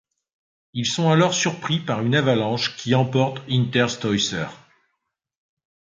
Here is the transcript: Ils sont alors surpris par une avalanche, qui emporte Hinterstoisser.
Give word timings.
Ils 0.73 0.87
sont 0.87 1.11
alors 1.11 1.35
surpris 1.35 1.79
par 1.79 2.01
une 2.01 2.15
avalanche, 2.15 2.75
qui 2.75 2.95
emporte 2.95 3.39
Hinterstoisser. 3.47 4.47